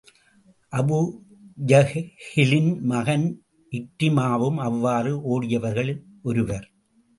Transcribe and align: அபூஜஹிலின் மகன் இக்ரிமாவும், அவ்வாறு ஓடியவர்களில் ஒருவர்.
அபூஜஹிலின் 0.73 2.81
மகன் 2.81 3.43
இக்ரிமாவும், 3.71 4.55
அவ்வாறு 4.55 5.29
ஓடியவர்களில் 5.29 6.03
ஒருவர். 6.23 6.71